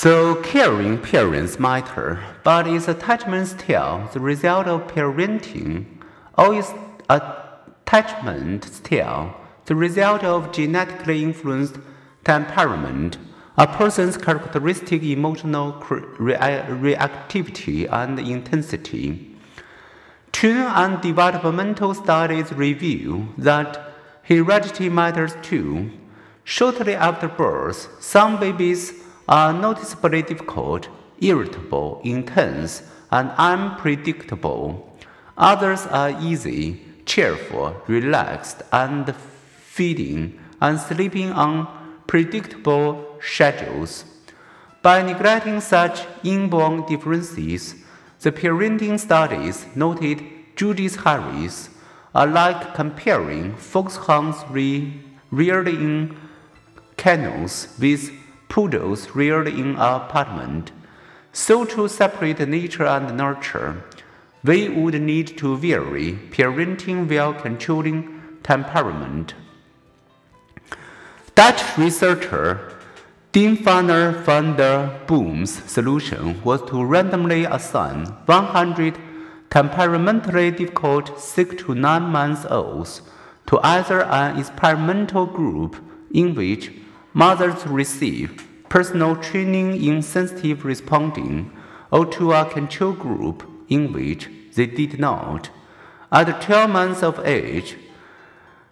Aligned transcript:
So 0.00 0.36
caring 0.42 0.98
parents 0.98 1.58
matter, 1.58 2.22
but 2.44 2.68
is 2.68 2.86
attachment 2.86 3.48
still 3.48 4.08
the 4.12 4.20
result 4.20 4.68
of 4.68 4.86
parenting, 4.86 5.86
or 6.38 6.54
is 6.54 6.72
attachment 7.10 8.62
still 8.62 9.34
the 9.64 9.74
result 9.74 10.22
of 10.22 10.52
genetically 10.52 11.24
influenced 11.24 11.78
temperament, 12.22 13.18
a 13.56 13.66
person's 13.66 14.16
characteristic 14.16 15.02
emotional 15.02 15.72
reactivity 15.72 17.92
and 17.92 18.20
intensity? 18.20 19.34
True 20.30 20.68
and 20.76 21.00
developmental 21.00 21.92
studies 21.92 22.52
reveal 22.52 23.26
that 23.36 23.94
heredity 24.22 24.88
matters 24.88 25.34
too. 25.42 25.90
Shortly 26.44 26.94
after 26.94 27.26
birth, 27.26 27.88
some 27.98 28.38
babies 28.38 28.92
are 29.28 29.52
noticeably 29.52 30.22
difficult, 30.22 30.88
irritable, 31.20 32.00
intense, 32.02 32.82
and 33.10 33.30
unpredictable. 33.36 34.96
Others 35.36 35.86
are 35.86 36.20
easy, 36.20 36.80
cheerful, 37.04 37.76
relaxed, 37.86 38.62
and 38.72 39.14
feeding 39.14 40.38
and 40.60 40.80
sleeping 40.80 41.30
on 41.32 41.68
predictable 42.06 43.18
schedules. 43.20 44.04
By 44.82 45.02
neglecting 45.02 45.60
such 45.60 46.06
inborn 46.24 46.86
differences, 46.86 47.74
the 48.20 48.32
parenting 48.32 48.98
studies 48.98 49.66
noted 49.74 50.24
Judith 50.56 50.96
Harris 50.96 51.70
are 52.14 52.26
like 52.26 52.74
comparing 52.74 53.54
foxhounds 53.56 54.38
reared 55.30 55.68
in 55.68 56.16
kennels 56.96 57.68
with 57.78 58.10
poodles 58.48 59.14
reared 59.14 59.48
in 59.48 59.70
an 59.70 59.76
apartment. 59.76 60.72
So, 61.32 61.64
to 61.64 61.88
separate 61.88 62.40
nature 62.48 62.86
and 62.86 63.16
nurture, 63.16 63.84
we 64.44 64.68
would 64.68 65.00
need 65.00 65.36
to 65.38 65.56
vary 65.56 66.18
parenting 66.30 67.08
while 67.08 67.34
controlling 67.34 68.38
temperament. 68.42 69.34
Dutch 71.34 71.62
researcher 71.76 72.74
Dymphna 73.32 74.24
van 74.24 74.56
den 74.56 74.90
Boom's 75.06 75.62
solution 75.70 76.42
was 76.42 76.62
to 76.62 76.82
randomly 76.82 77.44
assign 77.44 78.06
100 78.26 78.98
temperamentally 79.50 80.50
difficult 80.50 81.20
6 81.20 81.62
to 81.62 81.74
9 81.74 82.02
months 82.02 82.46
olds 82.50 83.02
to 83.46 83.60
either 83.62 84.02
an 84.04 84.38
experimental 84.38 85.26
group 85.26 85.76
in 86.10 86.34
which 86.34 86.72
mothers 87.18 87.66
receive 87.66 88.46
personal 88.68 89.16
training 89.16 89.82
in 89.84 90.00
sensitive 90.00 90.64
responding, 90.64 91.50
or 91.90 92.06
to 92.06 92.32
a 92.32 92.48
control 92.48 92.92
group 92.92 93.42
in 93.68 93.92
which 93.92 94.30
they 94.54 94.66
did 94.66 95.00
not. 95.00 95.50
At 96.12 96.40
12 96.40 96.70
months 96.70 97.02
of 97.02 97.18
age, 97.26 97.76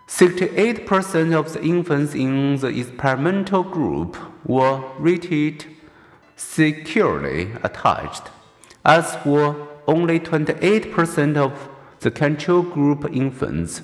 68% 0.07 1.35
of 1.35 1.53
the 1.55 1.63
infants 1.65 2.15
in 2.15 2.57
the 2.59 2.69
experimental 2.69 3.65
group 3.65 4.17
were 4.45 4.81
rated 4.97 5.67
securely 6.37 7.51
attached, 7.65 8.31
as 8.85 9.19
were 9.27 9.57
only 9.89 10.21
28% 10.21 11.37
of 11.37 11.69
the 11.99 12.13
control 12.13 12.63
group 12.63 13.11
infants. 13.13 13.83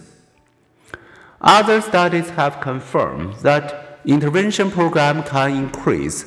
Other 1.41 1.81
studies 1.81 2.31
have 2.31 2.61
confirmed 2.61 3.35
that 3.43 3.92
intervention 4.05 4.71
program 4.71 5.23
can 5.23 5.51
increase 5.53 6.25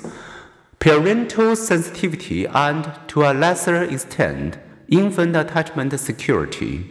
parental 0.80 1.56
sensitivity 1.56 2.46
and, 2.46 2.92
to 3.08 3.24
a 3.24 3.34
lesser 3.34 3.84
extent, 3.84 4.58
infant 4.88 5.36
attachment 5.36 5.98
security. 6.00 6.86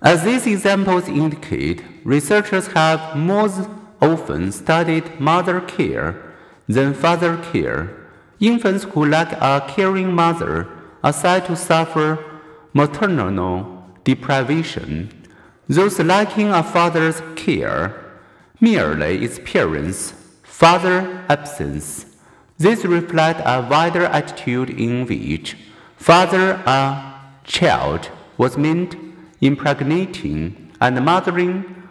As 0.00 0.22
these 0.22 0.46
examples 0.46 1.08
indicate, 1.08 1.82
researchers 2.04 2.66
have 2.68 3.16
more 3.16 3.48
often 4.00 4.52
studied 4.52 5.18
mother 5.18 5.60
care 5.62 6.34
than 6.68 6.94
father 6.94 7.36
care. 7.52 7.90
Infants 8.38 8.84
who 8.84 9.06
lack 9.06 9.32
a 9.32 9.64
caring 9.66 10.12
mother 10.12 10.68
are 11.02 11.12
said 11.12 11.46
to 11.46 11.56
suffer 11.56 12.22
maternal 12.74 13.82
deprivation. 14.04 15.10
Those 15.68 15.98
lacking 15.98 16.50
a 16.50 16.62
father's 16.62 17.22
care 17.36 18.03
merely 18.60 19.24
experience 19.24 20.14
father 20.42 21.24
absence. 21.28 22.06
This 22.58 22.84
reflects 22.84 23.42
a 23.44 23.66
wider 23.68 24.04
attitude 24.04 24.70
in 24.70 25.06
which 25.06 25.56
father 25.96 26.62
a 26.64 27.20
child 27.44 28.10
was 28.38 28.56
meant 28.56 28.96
impregnating 29.40 30.72
and 30.80 31.04
mothering 31.04 31.82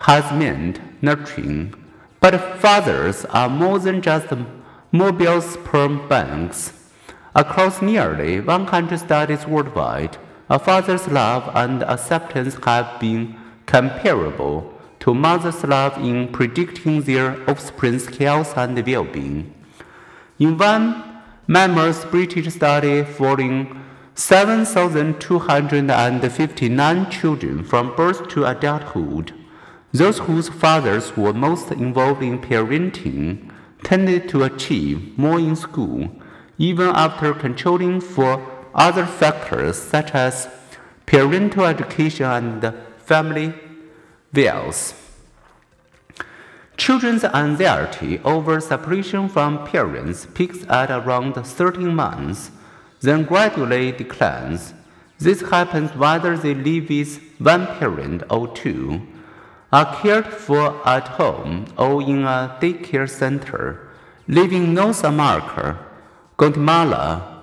has 0.00 0.24
meant 0.32 0.80
nurturing. 1.02 1.74
But 2.20 2.58
fathers 2.60 3.24
are 3.26 3.48
more 3.48 3.78
than 3.78 4.00
just 4.00 4.32
mobile 4.90 5.40
sperm 5.40 6.08
banks. 6.08 6.72
Across 7.34 7.82
nearly 7.82 8.40
100 8.40 8.98
studies 8.98 9.46
worldwide, 9.46 10.16
a 10.48 10.58
father's 10.58 11.06
love 11.08 11.50
and 11.54 11.82
acceptance 11.82 12.54
have 12.64 12.98
been 12.98 13.36
comparable 13.66 14.72
to 15.00 15.14
mothers' 15.14 15.64
love 15.64 15.96
in 15.98 16.28
predicting 16.28 17.02
their 17.02 17.36
offspring's 17.48 18.06
health 18.16 18.56
and 18.56 18.86
well 18.86 19.04
being. 19.04 19.52
In 20.38 20.56
one 20.58 21.02
mammoth 21.46 22.10
British 22.10 22.54
study 22.54 23.04
following 23.04 23.82
7,259 24.14 27.10
children 27.10 27.64
from 27.64 27.94
birth 27.96 28.28
to 28.28 28.46
adulthood, 28.46 29.32
those 29.92 30.18
whose 30.20 30.48
fathers 30.48 31.14
were 31.16 31.32
most 31.32 31.70
involved 31.70 32.22
in 32.22 32.38
parenting 32.38 33.50
tended 33.82 34.28
to 34.28 34.42
achieve 34.42 35.16
more 35.18 35.38
in 35.38 35.54
school, 35.54 36.10
even 36.58 36.88
after 36.88 37.34
controlling 37.34 38.00
for 38.00 38.42
other 38.74 39.06
factors 39.06 39.76
such 39.76 40.10
as 40.12 40.48
parental 41.06 41.64
education 41.64 42.26
and 42.26 42.74
family 42.98 43.54
Veils. 44.36 44.92
Children's 46.76 47.24
anxiety 47.24 48.18
over 48.18 48.60
separation 48.60 49.30
from 49.30 49.66
parents 49.66 50.26
peaks 50.34 50.62
at 50.68 50.90
around 50.90 51.32
13 51.32 51.94
months, 51.94 52.50
then 53.00 53.24
gradually 53.24 53.92
declines. 53.92 54.74
This 55.18 55.40
happens 55.40 55.96
whether 55.96 56.36
they 56.36 56.52
live 56.54 56.90
with 56.90 57.18
one 57.38 57.66
parent 57.78 58.24
or 58.28 58.46
two, 58.48 59.06
are 59.72 59.96
cared 60.02 60.26
for 60.26 60.86
at 60.86 61.08
home 61.16 61.64
or 61.78 62.02
in 62.02 62.24
a 62.24 62.58
daycare 62.60 63.08
center, 63.08 63.88
live 64.28 64.52
in 64.52 64.74
North 64.74 65.02
America, 65.02 65.78
Guatemala, 66.36 67.42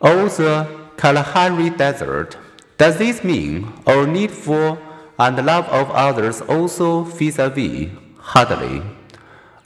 or 0.00 0.28
the 0.28 0.66
Kalahari 0.96 1.70
Desert. 1.70 2.36
Does 2.78 2.96
this 2.96 3.24
mean 3.24 3.72
our 3.88 4.06
need 4.06 4.30
for 4.30 4.78
and 5.18 5.44
love 5.44 5.66
of 5.66 5.90
others 5.90 6.40
also 6.42 7.02
vis-a-vis? 7.02 7.90
Hardly. 8.18 8.82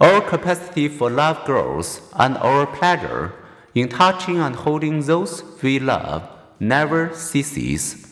Our 0.00 0.22
capacity 0.22 0.88
for 0.88 1.10
love 1.10 1.44
grows, 1.44 2.00
and 2.14 2.38
our 2.38 2.66
pleasure 2.66 3.34
in 3.74 3.90
touching 3.90 4.38
and 4.38 4.56
holding 4.56 5.02
those 5.02 5.44
we 5.62 5.78
love 5.78 6.26
never 6.58 7.12
ceases. 7.14 8.11